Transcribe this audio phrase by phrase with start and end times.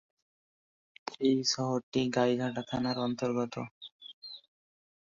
[1.21, 3.55] এই শহরটি গাইঘাটা থানার অন্তর্গত।